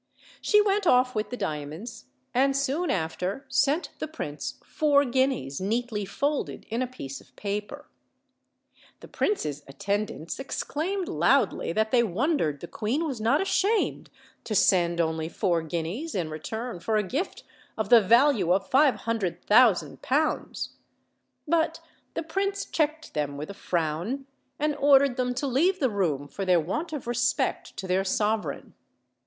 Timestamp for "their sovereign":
27.85-28.73